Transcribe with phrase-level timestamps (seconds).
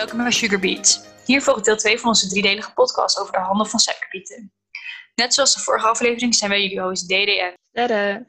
[0.00, 1.00] welkom bij Sugar Beats.
[1.24, 4.52] Hier volgt deel 2 van onze driedelige podcast over de handel van suikerbieten.
[5.14, 7.54] Net zoals de vorige aflevering zijn wij jullie host DDF.
[7.72, 8.26] Tada!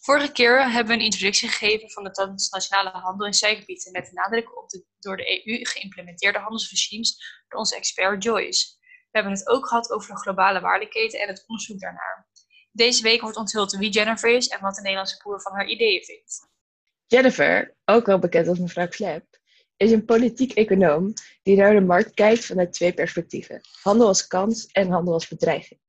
[0.00, 4.12] Vorige keer hebben we een introductie gegeven van de transnationale handel in suikerbieten met de
[4.12, 8.66] nadruk op de door de EU geïmplementeerde handelsregimes door onze expert Joyce.
[8.80, 12.28] We hebben het ook gehad over de globale waardeketen en het onderzoek daarnaar.
[12.72, 16.04] Deze week wordt onthuld wie Jennifer is en wat de Nederlandse boer van haar ideeën
[16.04, 16.48] vindt.
[17.06, 19.37] Jennifer, ook wel bekend als mevrouw Klep,
[19.78, 24.66] is een politiek econoom die naar de markt kijkt vanuit twee perspectieven: handel als kans
[24.66, 25.80] en handel als bedreiging.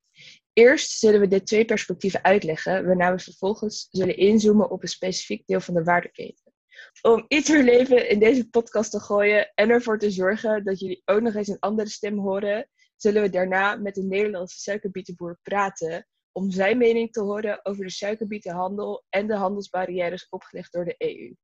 [0.53, 5.47] Eerst zullen we dit twee perspectieven uitleggen, waarna we vervolgens zullen inzoomen op een specifiek
[5.47, 6.53] deel van de waardeketen.
[7.01, 11.01] Om iets meer leven in deze podcast te gooien en ervoor te zorgen dat jullie
[11.05, 16.07] ook nog eens een andere stem horen, zullen we daarna met een Nederlandse suikerbietenboer praten
[16.31, 21.35] om zijn mening te horen over de suikerbietenhandel en de handelsbarrières opgelegd door de EU.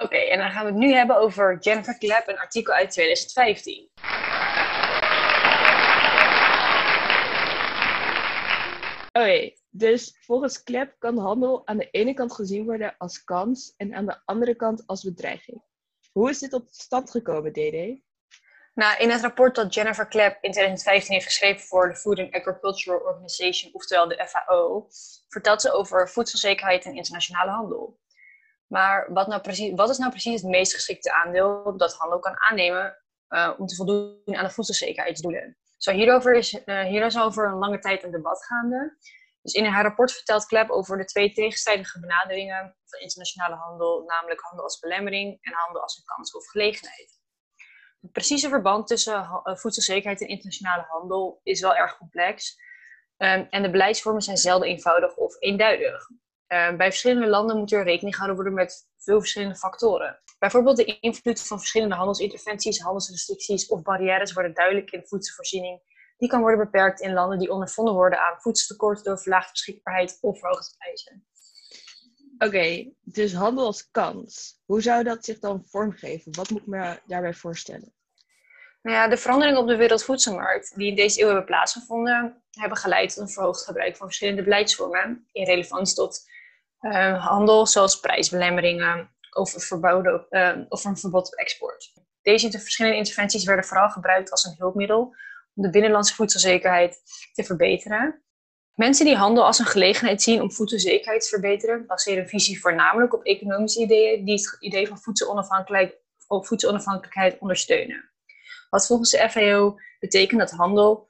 [0.00, 3.90] Oké, en dan gaan we het nu hebben over Jennifer Clapp, een artikel uit 2015.
[9.12, 13.94] Oké, dus volgens Klep kan handel aan de ene kant gezien worden als kans en
[13.94, 15.62] aan de andere kant als bedreiging.
[16.12, 18.06] Hoe is dit tot stand gekomen, DD?
[18.74, 22.32] Nou, in het rapport dat Jennifer Clapp in 2015 heeft geschreven voor de Food and
[22.32, 24.86] Agricultural Organization, oftewel de FAO,
[25.28, 27.98] vertelt ze over voedselzekerheid en internationale handel.
[28.68, 32.40] Maar wat, nou precies, wat is nou precies het meest geschikte aandeel dat handel kan
[32.40, 32.96] aannemen
[33.28, 35.56] uh, om te voldoen aan de voedselzekerheidsdoelen?
[35.76, 38.96] Zo, hierover is, uh, hier over een lange tijd een debat gaande.
[39.42, 44.40] Dus in haar rapport vertelt Clapp over de twee tegenstrijdige benaderingen van internationale handel, namelijk
[44.40, 47.20] handel als belemmering en handel als een kans of gelegenheid.
[48.00, 52.56] Het precieze verband tussen uh, voedselzekerheid en internationale handel is wel erg complex.
[53.16, 56.08] Um, en de beleidsvormen zijn zelden eenvoudig of eenduidig.
[56.48, 60.20] Uh, bij verschillende landen moet er rekening gehouden worden met veel verschillende factoren.
[60.38, 65.80] Bijvoorbeeld de invloed van verschillende handelsinterventies, handelsrestricties of barrières worden duidelijk in de voedselvoorziening.
[66.16, 70.38] Die kan worden beperkt in landen die ondervonden worden aan voedseltekort door verlaagde beschikbaarheid of
[70.38, 71.26] verhoogde prijzen.
[72.34, 74.60] Oké, okay, dus handel als kans.
[74.64, 76.34] Hoe zou dat zich dan vormgeven?
[76.34, 77.94] Wat moet ik me daarbij voorstellen?
[78.82, 83.14] Nou ja, de veranderingen op de wereldvoedselmarkt die in deze eeuw hebben plaatsgevonden, hebben geleid
[83.14, 86.26] tot een verhoogd gebruik van verschillende beleidsvormen in relevantie tot
[86.80, 91.92] uh, handel, zoals prijsbelemmeringen of, verboden, uh, of een verbod op export.
[92.22, 95.14] Deze verschillende interventies werden vooral gebruikt als een hulpmiddel
[95.54, 97.00] om de binnenlandse voedselzekerheid
[97.32, 98.22] te verbeteren.
[98.74, 103.14] Mensen die handel als een gelegenheid zien om voedselzekerheid te verbeteren, baseren een visie voornamelijk
[103.14, 108.10] op economische ideeën die het idee van voedselonafhankelijkheid, voedselonafhankelijkheid ondersteunen.
[108.70, 111.08] Wat volgens de FAO betekent dat handel,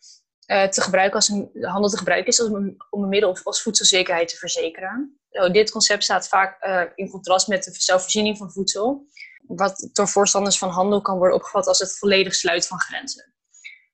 [0.49, 3.63] uh, te, gebruiken als een, handel te gebruiken is om een, om een middel als
[3.63, 5.19] voedselzekerheid te verzekeren.
[5.31, 9.07] Uh, dit concept staat vaak uh, in contrast met de zelfvoorziening van voedsel,
[9.47, 13.33] wat door voorstanders van handel kan worden opgevat als het volledig sluiten van grenzen.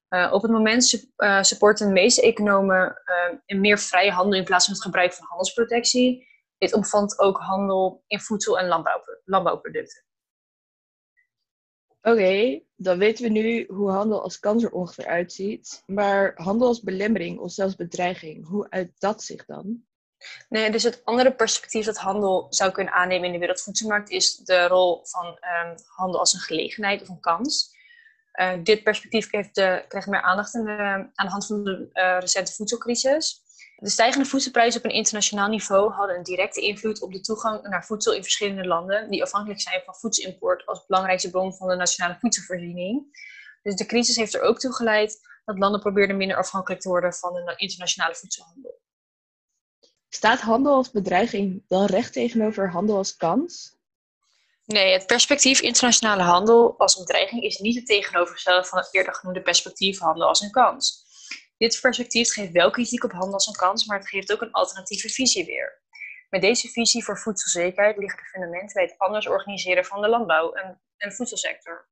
[0.09, 1.07] Uh, op het moment
[1.41, 3.03] supporten de meeste economen
[3.47, 6.27] een meer vrije handel in plaats van het gebruik van handelsprotectie.
[6.59, 10.05] Dit omvat ook handel in voedsel- en landbouw, landbouwproducten.
[12.07, 15.83] Oké, dan weten we nu hoe handel als kans er ongeveer uitziet.
[15.87, 19.85] Maar handel als belemmering of zelfs bedreiging, hoe uit dat zich dan?
[20.49, 24.67] Nee, dus het andere perspectief dat handel zou kunnen aannemen in de wereldvoedselmarkt is de
[24.67, 27.73] rol van um, handel als een gelegenheid of een kans.
[28.41, 29.41] Uh, dit perspectief uh,
[29.89, 33.44] krijgt meer aandacht aan de hand van de uh, recente voedselcrisis.
[33.77, 37.85] De stijgende voedselprijzen op een internationaal niveau hadden een directe invloed op de toegang naar
[37.85, 42.17] voedsel in verschillende landen die afhankelijk zijn van voedselimport als belangrijkste bron van de nationale
[42.21, 43.23] voedselvoorziening.
[43.63, 47.15] Dus de crisis heeft er ook toe geleid dat landen probeerden minder afhankelijk te worden
[47.15, 48.83] van de internationale voedselhandel.
[50.09, 53.77] Staat handel als bedreiging dan recht tegenover handel als kans?
[54.65, 59.15] Nee, het perspectief internationale handel als een bedreiging is niet het tegenovergestelde van het eerder
[59.15, 61.04] genoemde perspectief handel als een kans.
[61.57, 64.53] Dit perspectief geeft wel kritiek op handel als een kans, maar het geeft ook een
[64.53, 65.83] alternatieve visie weer.
[66.31, 70.53] Met deze visie voor voedselzekerheid liggen de fundamenten bij het anders organiseren van de landbouw
[70.53, 71.89] en, voedselsector.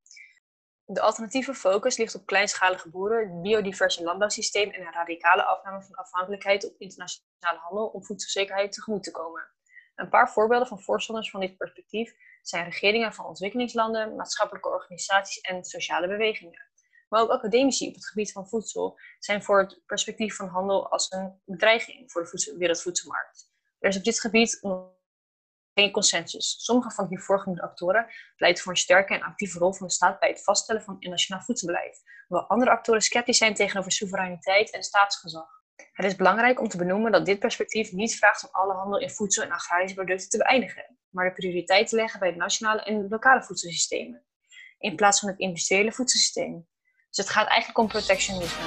[0.85, 5.95] De alternatieve focus ligt op kleinschalige boeren, een biodiverse landbouwsysteem en een radicale afname van
[5.95, 9.51] afhankelijkheid op internationale handel om voedselzekerheid tegemoet te komen.
[9.95, 15.65] Een paar voorbeelden van voorstanders van dit perspectief zijn regeringen van ontwikkelingslanden, maatschappelijke organisaties en
[15.65, 16.72] sociale bewegingen.
[17.13, 21.11] Maar ook academici op het gebied van voedsel zijn voor het perspectief van handel als
[21.11, 23.51] een bedreiging voor de voedsel, wereldvoedselmarkt.
[23.79, 24.61] Er is op dit gebied
[25.75, 26.55] geen consensus.
[26.65, 28.07] Sommige van die voorgenoemde actoren
[28.37, 31.43] pleiten voor een sterke en actieve rol van de staat bij het vaststellen van internationaal
[31.43, 35.49] voedselbeleid, terwijl andere actoren sceptisch zijn tegenover soevereiniteit en staatsgezag.
[35.93, 39.11] Het is belangrijk om te benoemen dat dit perspectief niet vraagt om alle handel in
[39.11, 43.09] voedsel en agrarische producten te beëindigen, maar de prioriteit te leggen bij de nationale en
[43.09, 44.25] lokale voedselsystemen.
[44.79, 46.71] in plaats van het industriële voedselsysteem.
[47.13, 48.63] Dus het gaat eigenlijk om protectionisme.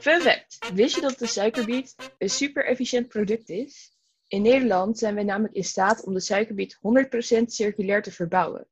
[0.00, 3.92] Fun fact, wist je dat de suikerbiet een super efficiënt product is?
[4.28, 6.78] In Nederland zijn wij namelijk in staat om de suikerbiet
[7.40, 8.66] 100% circulair te verbouwen.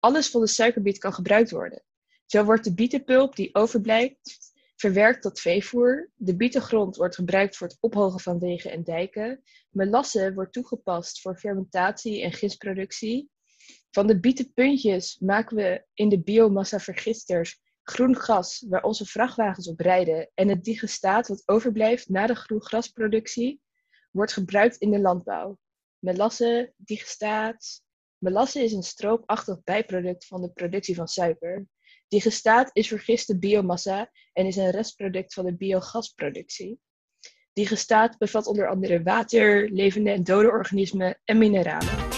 [0.00, 1.82] Alles van de suikerbiet kan gebruikt worden.
[2.26, 6.10] Zo wordt de bietenpulp die overblijft verwerkt tot veevoer.
[6.14, 9.42] De bietengrond wordt gebruikt voor het ophogen van wegen en dijken.
[9.70, 13.30] Melasse wordt toegepast voor fermentatie en gistproductie.
[13.92, 20.30] Van de bietenpuntjes maken we in de biomassa-vergisters groen gas waar onze vrachtwagens op rijden.
[20.34, 23.60] En het digestaat wat overblijft na de groengrasproductie
[24.10, 25.58] wordt gebruikt in de landbouw.
[25.98, 27.82] Melasse, digestaat.
[28.18, 31.66] Melasse is een stroopachtig bijproduct van de productie van suiker.
[32.08, 36.80] Digestaat is vergiste biomassa en is een restproduct van de biogasproductie.
[37.52, 42.11] Digestaat bevat onder andere water, levende en dode organismen en mineralen.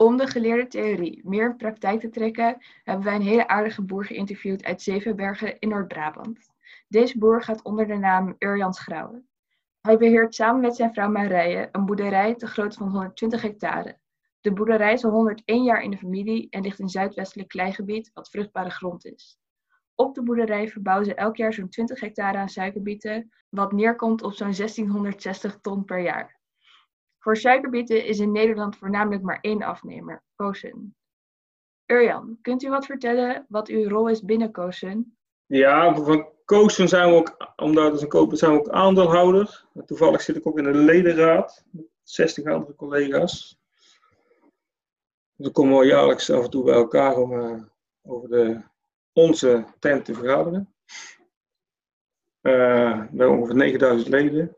[0.00, 4.04] Om de geleerde theorie meer in praktijk te trekken, hebben wij een hele aardige boer
[4.04, 6.50] geïnterviewd uit Zevenbergen in Noord-Brabant.
[6.88, 9.28] Deze boer gaat onder de naam Urjan Schrouwen.
[9.80, 13.98] Hij beheert samen met zijn vrouw Marije een boerderij te grootte van 120 hectare.
[14.40, 18.30] De boerderij is al 101 jaar in de familie en ligt in zuidwestelijk kleigebied, wat
[18.30, 19.38] vruchtbare grond is.
[19.94, 24.32] Op de boerderij verbouwen ze elk jaar zo'n 20 hectare aan suikerbieten, wat neerkomt op
[24.32, 26.37] zo'n 1660 ton per jaar.
[27.28, 30.96] Voor suikerbieten is in Nederland voornamelijk maar één afnemer, Kozen.
[31.86, 35.16] Urjan, kunt u wat vertellen wat uw rol is binnen Kozen?
[35.46, 39.64] Ja, van Kozen zijn we ook, omdat zijn we ook aandeelhouder.
[39.86, 43.60] Toevallig zit ik ook in de ledenraad met 60 andere collega's.
[45.36, 47.62] Dus dan komen we jaarlijks af en toe bij elkaar om uh,
[48.02, 48.60] over de,
[49.12, 50.74] onze tent te vergaderen.
[52.42, 54.57] Uh, we hebben ongeveer 9000 leden.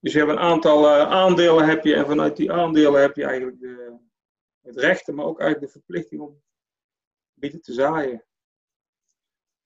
[0.00, 3.24] Dus je hebt een aantal uh, aandelen heb je, en vanuit die aandelen heb je
[3.24, 3.98] eigenlijk de,
[4.62, 6.42] het recht, maar ook eigenlijk de verplichting om
[7.34, 8.24] bieden te zaaien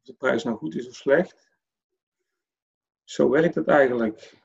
[0.02, 1.50] of de prijs nou goed is of slecht.
[3.04, 4.40] Zo werkt het eigenlijk.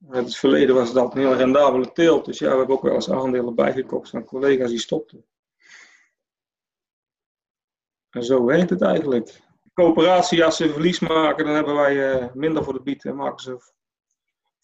[0.00, 2.24] In het verleden was dat een heel rendabele teelt.
[2.24, 5.24] Dus ja, we hebben ook wel eens aandelen bijgekocht van collega's die stopten.
[8.10, 9.40] En zo werkt het eigenlijk.
[9.74, 13.04] Coöperatie, als ze verlies maken, dan hebben wij uh, minder voor de bied.
[13.04, 13.74] En maken ze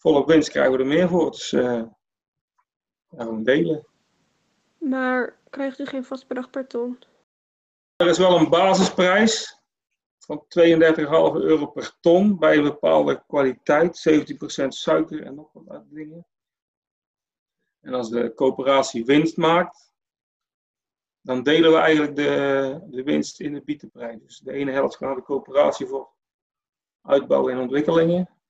[0.03, 1.31] volop winst, krijgen we er meer voor.
[1.31, 1.49] Dus
[3.09, 3.87] daarom delen.
[4.77, 6.99] Maar krijgt u geen vast bedrag per ton?
[7.95, 9.61] Er is wel een basisprijs
[10.17, 10.65] van 32,5
[11.41, 14.09] euro per ton bij een bepaalde kwaliteit,
[14.63, 16.27] 17% suiker en nog wat dingen.
[17.79, 19.93] En als de coöperatie winst maakt,
[21.21, 24.19] dan delen we eigenlijk de, de winst in de bietenprijs.
[24.21, 26.11] Dus de ene helft gaat naar de coöperatie voor
[27.01, 28.42] uitbouw en ontwikkelingen, en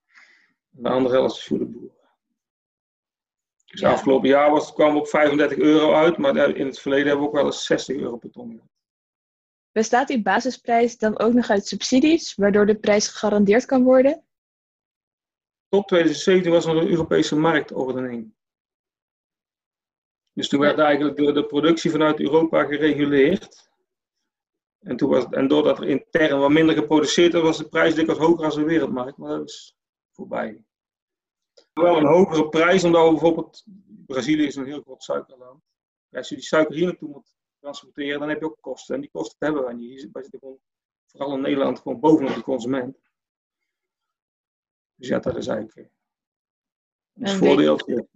[0.76, 1.92] de andere helft is voor de boeren.
[3.64, 3.92] Dus ja.
[3.92, 7.28] afgelopen jaar was, kwam we op 35 euro uit, maar in het verleden hebben we
[7.30, 8.68] ook wel eens 60 euro per ton gehad.
[9.72, 14.24] Bestaat die basisprijs dan ook nog uit subsidies, waardoor de prijs gegarandeerd kan worden?
[15.68, 18.34] Tot 2017 was er een Europese marktordening.
[20.32, 23.70] Dus toen werd eigenlijk de, de productie vanuit Europa gereguleerd.
[24.80, 28.20] En, toen was, en doordat er intern wat minder geproduceerd werd, was de prijs dikwijls
[28.20, 29.16] hoger als de wereldmarkt.
[29.16, 29.76] Maar dat is
[30.14, 30.64] voorbij.
[31.72, 33.64] Wel een hogere prijs, omdat we bijvoorbeeld...
[34.06, 35.62] Brazilië is een heel groot suikerland.
[36.10, 38.94] Als je die suiker hier naartoe moet transporteren, dan heb je ook kosten.
[38.94, 40.08] En die kosten hebben wij niet.
[40.12, 40.58] Wij zitten gewoon,
[41.06, 42.98] vooral in Nederland, gewoon bovenop de consument.
[44.94, 45.90] Dus ja, dat is eigenlijk
[47.14, 47.76] een voordeel.
[47.86, 48.06] Weet,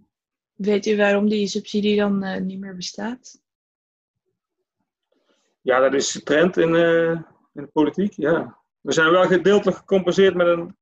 [0.53, 3.41] weet, u waarom die subsidie dan uh, niet meer bestaat?
[5.61, 7.11] Ja, dat is de trend in, uh,
[7.53, 8.57] in de politiek, ja.
[8.81, 10.77] We zijn wel gedeeltelijk gecompenseerd met een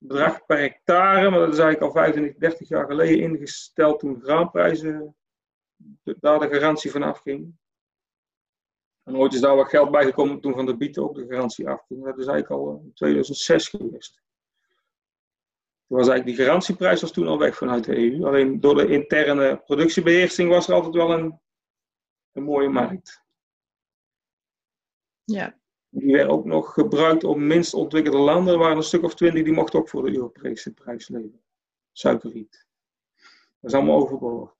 [0.00, 5.16] bedrag per hectare, maar dat is eigenlijk al 25, 30 jaar geleden ingesteld toen graanprijzen
[6.02, 7.58] daar de garantie van afging.
[9.02, 12.04] En ooit is daar wat geld bijgekomen toen van de bieten ook de garantie afging.
[12.04, 14.22] Dat is eigenlijk al in 2006 geweest.
[15.86, 18.26] Toen was eigenlijk die garantieprijs was toen al weg vanuit de EU.
[18.26, 21.40] Alleen door de interne productiebeheersing was er altijd wel een,
[22.32, 23.24] een mooie markt.
[25.24, 25.59] Ja.
[25.90, 28.52] Die werd ook nog gebruikt op minst ontwikkelde landen.
[28.52, 31.40] Er waren een stuk of twintig die mochten ook voor de Europese prijs leven.
[31.92, 32.66] Suikerriet.
[33.60, 34.54] Dat is allemaal overboord.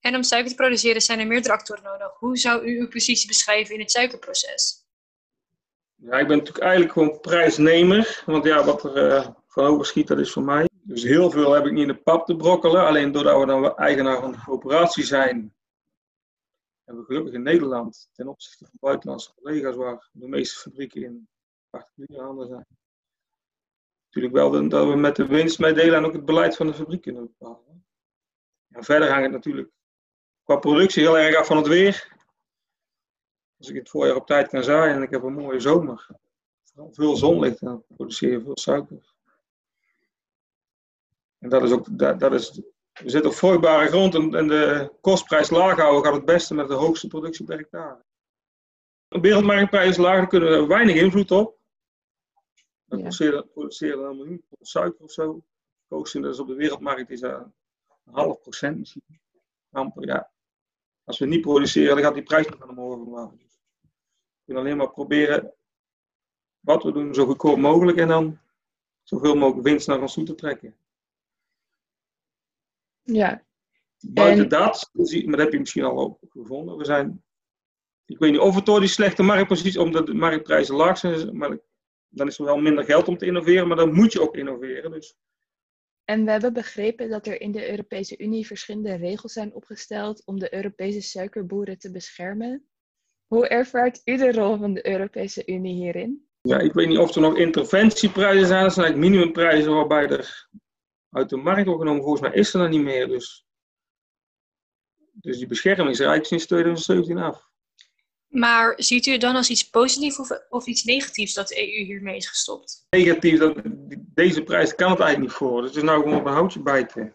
[0.00, 2.18] En om suiker te produceren zijn er meerdere actoren nodig.
[2.18, 4.84] Hoe zou u uw positie beschrijven in het suikerproces?
[5.94, 8.22] Ja, ik ben natuurlijk eigenlijk gewoon prijsnemer.
[8.26, 10.68] Want ja, wat er uh, van overschiet, dat is voor mij.
[10.82, 12.86] Dus heel veel heb ik niet in de pap te brokkelen.
[12.86, 15.54] Alleen doordat we dan eigenaar van de coöperatie zijn,
[16.96, 21.28] we gelukkig in Nederland, ten opzichte van buitenlandse collega's, waar de meeste fabrieken in
[21.70, 22.66] particuliere handel zijn.
[24.04, 27.02] Natuurlijk wel dat we met de winst meedelen en ook het beleid van de fabriek
[27.02, 27.84] kunnen bepalen.
[28.68, 29.70] En verder hangt het natuurlijk
[30.42, 32.18] qua productie heel erg af van het weer.
[33.58, 36.08] Als ik het voorjaar op tijd kan zaaien en ik heb een mooie zomer,
[36.90, 39.14] veel zonlicht, dan produceer je veel suiker.
[41.38, 42.62] En dat is ook, dat, dat is,
[43.02, 46.68] we zitten op vruchtbare grond en, en de kostprijs laag houden gaat het beste met
[46.68, 48.02] de hoogste productie per hectare.
[49.08, 51.58] De wereldmarktprijs is laag, daar kunnen we weinig invloed op.
[52.84, 53.02] We Ja.
[53.02, 55.42] produceren, produceren een miljoen suiker of zo.
[55.88, 57.40] Koosting, dat is op de wereldmarkt is dat
[58.04, 59.02] een half procent misschien.
[59.70, 60.30] Amper, ja.
[61.04, 62.94] Als we niet produceren, dan gaat die prijs nog naar omhoog.
[62.96, 63.30] omlaag.
[63.30, 63.88] Dus we
[64.44, 65.52] kunnen alleen maar proberen
[66.60, 68.38] wat we doen zo goedkoop mogelijk en dan
[69.02, 70.76] zoveel mogelijk winst naar ons toe te trekken.
[73.12, 73.44] Ja,
[74.00, 76.76] Buiten En- dat, maar dat heb je misschien al ook gevonden.
[76.76, 77.24] We zijn,
[78.06, 81.58] ik weet niet of het door die slechte marktpositie, omdat de marktprijzen laag zijn, maar
[82.08, 84.90] dan is er wel minder geld om te innoveren, maar dan moet je ook innoveren.
[84.90, 85.16] Dus
[86.04, 90.38] en we hebben begrepen dat er in de Europese Unie verschillende regels zijn opgesteld om
[90.38, 92.68] de Europese suikerboeren te beschermen.
[93.26, 96.28] Hoe ervaart u de rol van de Europese Unie hierin?
[96.42, 98.62] ja, ik weet niet of er nog interventieprijzen zijn.
[98.62, 100.48] Dat zijn eigenlijk minimumprijzen waarbij er
[101.10, 102.02] uit de markt wordt genomen.
[102.02, 103.08] Volgens mij is er dan niet meer.
[103.08, 103.46] Dus,
[105.12, 107.48] dus die bescherming is eigenlijk sinds 2017 af.
[108.30, 111.84] Maar ziet u het dan als iets positiefs of, of iets negatiefs dat de EU
[111.84, 112.86] hiermee is gestopt?
[112.90, 113.60] negatief, dat,
[113.98, 115.60] deze prijs kan het eigenlijk niet voor.
[115.60, 117.14] Dus het is nou gewoon op een houtje bijten.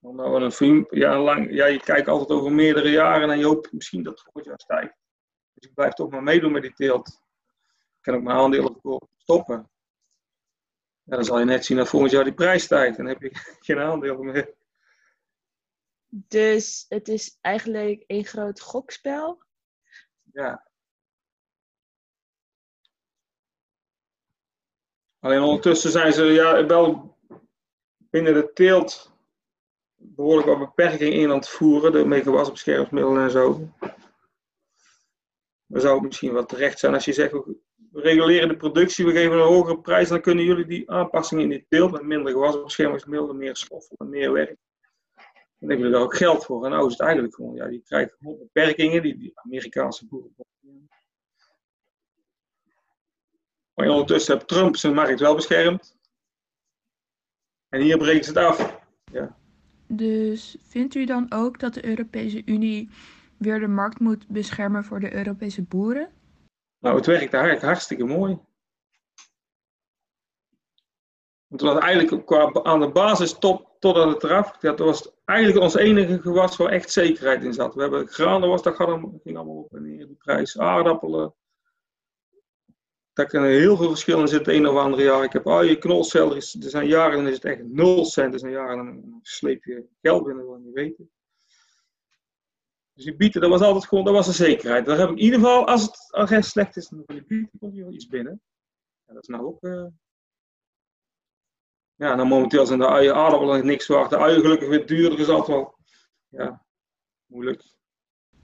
[0.00, 3.44] Omdat we een film, ja, lang, ja, je kijkt altijd over meerdere jaren en je
[3.44, 4.96] hoopt misschien dat het volgend jaar stijgt.
[5.54, 7.08] Dus ik blijf toch maar meedoen met die teelt.
[7.08, 8.76] Ik kan ook mijn aandelen
[9.16, 9.70] stoppen.
[11.10, 12.96] Ja, dan zal je net zien dat volgend jaar die prijs stijgt.
[12.96, 13.30] Dan heb je
[13.66, 14.54] geen aandelen meer.
[16.08, 19.42] Dus het is eigenlijk een groot gokspel.
[20.32, 20.68] Ja.
[25.18, 27.18] Alleen ondertussen zijn ze ja, wel
[27.96, 29.12] binnen de teelt
[29.94, 33.68] behoorlijk wat beperking in aan het voeren, de megawasbeschermingsmiddelen en zo.
[35.66, 37.34] Dan zou het misschien wat terecht zijn als je zegt,
[37.90, 41.50] we reguleren de productie, we geven een hogere prijs, dan kunnen jullie die aanpassingen in
[41.50, 44.56] die teelt met minder gewasbeschermingsmiddelen, meer stoffen en meer werk.
[45.58, 46.64] Dan hebben jullie daar ook geld voor.
[46.64, 50.34] En nou is het eigenlijk gewoon, ja, die gewoon beperkingen, die, die Amerikaanse boeren.
[53.74, 55.96] Maar ondertussen heeft Trump zijn markt wel beschermd.
[57.68, 58.78] En hier breken ze het af.
[59.86, 62.88] Dus vindt u dan ook dat de Europese Unie
[63.36, 66.10] weer de markt moet beschermen voor de Europese boeren?
[66.80, 68.38] Nou, het werkt eigenlijk hartstikke mooi.
[71.46, 75.60] Want het was eigenlijk qua, aan de basis tot, totdat het eraf dat was eigenlijk
[75.60, 77.74] ons enige gewas waar echt zekerheid in zat.
[77.74, 80.58] We hebben granen, dat ging allemaal op en neer, die prijs.
[80.58, 81.34] Aardappelen.
[83.12, 85.24] Daar kan heel veel verschil in zitten, het een of andere jaar.
[85.24, 88.32] Ik heb uien, knolselder, is- er zijn jaren dan is het echt 0 cent.
[88.32, 91.10] Er zijn jaren dan sleep je geld binnen, wil je niet weten.
[93.00, 94.86] Dus die bieten, dat was altijd gewoon, dat was een zekerheid.
[94.86, 97.58] Daar heb ik in ieder geval, als het agent slecht is, dan van die bieten
[97.58, 98.40] komt hier wel iets binnen.
[99.06, 99.62] Ja, dat is nou ook...
[99.62, 99.86] eh,
[101.94, 104.10] Ja, nou momenteel zijn de uien aardappelen niks waard.
[104.10, 105.78] De uien gelukkig weer duurder, is altijd wel...
[106.28, 106.64] Ja,
[107.26, 107.62] moeilijk.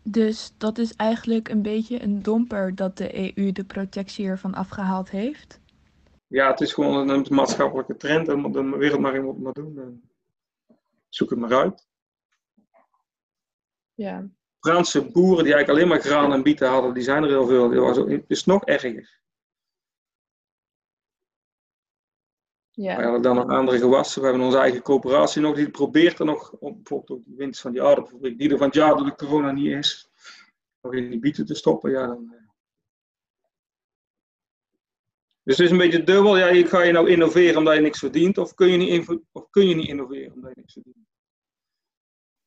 [0.02, 5.10] Dus dat is eigenlijk een beetje een domper dat de EU de protectie ervan afgehaald
[5.10, 5.60] heeft.
[6.26, 8.28] Ja, het is gewoon een maatschappelijke trend.
[8.28, 9.78] En de wereldmarkt moet het maar doen.
[9.78, 10.10] En
[11.08, 11.86] zoek het maar uit.
[13.94, 14.28] Ja,
[14.60, 17.74] Franse boeren die eigenlijk alleen maar graan en bieten hadden, die zijn er heel veel.
[17.74, 19.24] Was Het is nog erger.
[22.76, 23.00] We ja.
[23.00, 24.20] hebben dan nog andere gewassen.
[24.20, 25.54] We hebben onze eigen coöperatie nog.
[25.54, 28.76] Die probeert er nog, bijvoorbeeld ook de winst van die aardappelfabriek, die er van het
[28.76, 30.10] jaar door de corona niet is,
[30.82, 31.90] nog in die bieten te stoppen.
[31.90, 32.44] Ja, dan, eh.
[35.42, 36.36] Dus het is een beetje dubbel.
[36.36, 39.68] Ja, ga je nou innoveren omdat je niks verdient, of kun je niet, of kun
[39.68, 41.05] je niet innoveren omdat je niks verdient?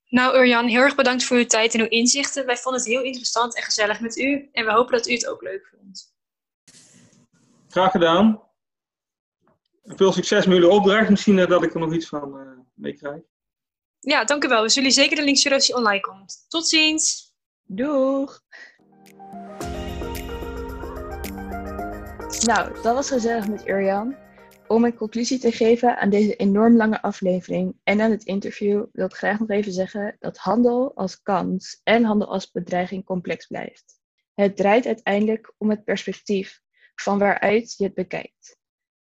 [0.09, 2.45] Nou, Urjan, heel erg bedankt voor uw tijd en uw inzichten.
[2.45, 4.49] Wij vonden het heel interessant en gezellig met u.
[4.51, 6.13] En we hopen dat u het ook leuk vond.
[7.69, 8.41] Graag gedaan.
[9.83, 11.09] Veel succes met jullie opdracht.
[11.09, 13.21] Misschien eh, dat ik er nog iets van eh meekrijg.
[13.99, 14.61] Ja, dank u wel.
[14.61, 16.45] We zullen zeker de link sturen als die online komt.
[16.47, 17.33] Tot ziens!
[17.63, 18.41] Doeg!
[22.45, 24.15] Nou, dat was gezellig met Urjan.
[24.69, 29.05] Om een conclusie te geven aan deze enorm lange aflevering en aan het interview wil
[29.05, 33.99] ik graag nog even zeggen dat handel als kans en handel als bedreiging complex blijft.
[34.33, 36.61] Het draait uiteindelijk om het perspectief
[36.95, 38.57] van waaruit je het bekijkt.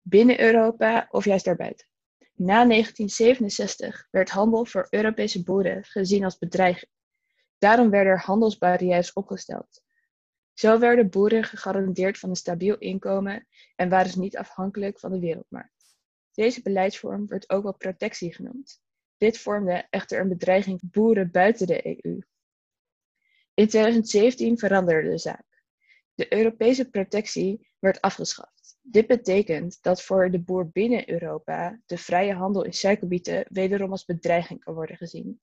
[0.01, 1.87] Binnen Europa of juist daarbuiten.
[2.35, 6.91] Na 1967 werd handel voor Europese boeren gezien als bedreiging.
[7.57, 9.81] Daarom werden er handelsbarrières opgesteld.
[10.57, 15.19] Zo werden boeren gegarandeerd van een stabiel inkomen en waren ze niet afhankelijk van de
[15.19, 15.95] wereldmarkt.
[16.31, 18.81] Deze beleidsvorm wordt ook wel protectie genoemd.
[19.17, 22.21] Dit vormde echter een bedreiging voor boeren buiten de EU.
[23.53, 25.63] In 2017 veranderde de zaak.
[26.13, 28.77] De Europese protectie werd afgeschaft.
[28.81, 34.05] Dit betekent dat voor de boer binnen Europa de vrije handel in suikerbieten wederom als
[34.05, 35.41] bedreiging kan worden gezien.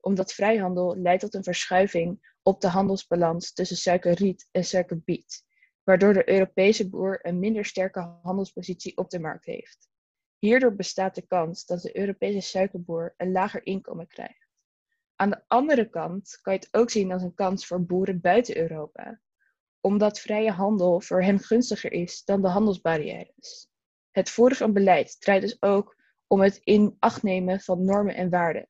[0.00, 5.44] Omdat vrijhandel leidt tot een verschuiving op de handelsbalans tussen suikerriet en suikerbiet,
[5.82, 9.88] waardoor de Europese boer een minder sterke handelspositie op de markt heeft.
[10.38, 14.48] Hierdoor bestaat de kans dat de Europese suikerboer een lager inkomen krijgt.
[15.16, 18.56] Aan de andere kant kan je het ook zien als een kans voor boeren buiten
[18.56, 19.20] Europa,
[19.80, 23.68] omdat vrije handel voor hen gunstiger is dan de handelsbarrières.
[24.10, 25.96] Het voeren van beleid draait dus ook
[26.26, 28.68] om het in acht nemen van normen en waarden.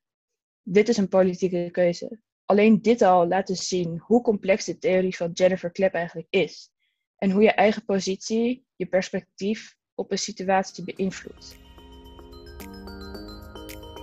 [0.62, 2.20] Dit is een politieke keuze.
[2.52, 6.70] Alleen dit al laat dus zien hoe complex de theorie van Jennifer Klepp eigenlijk is
[7.16, 11.56] en hoe je eigen positie, je perspectief op een situatie beïnvloedt.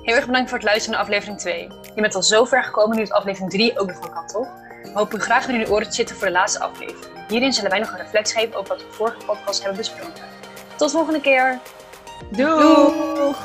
[0.03, 1.62] Heel erg bedankt voor het luisteren naar aflevering 2.
[1.96, 4.53] Je bent al zo ver gekomen nu het aflevering 3 ook nog wel kan, toch?
[4.84, 7.27] We hopen graag weer in uw oren te zitten voor de laatste aflevering.
[7.27, 10.24] Hierin zullen wij nog een reflectie geven over wat we vorige podcast hebben besproken.
[10.77, 11.60] Tot volgende keer!
[12.32, 13.36] Doei!